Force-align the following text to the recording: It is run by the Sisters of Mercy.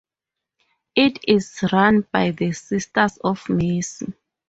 It 0.95 1.19
is 1.27 1.63
run 1.71 2.07
by 2.11 2.31
the 2.31 2.53
Sisters 2.53 3.17
of 3.23 3.47
Mercy. 3.49 4.11